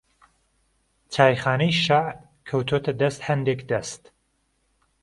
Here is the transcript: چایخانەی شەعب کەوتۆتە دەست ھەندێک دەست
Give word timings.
چایخانەی 1.13 1.77
شەعب 1.83 2.17
کەوتۆتە 2.47 2.91
دەست 3.01 3.19
ھەندێک 3.27 3.59
دەست 3.71 4.01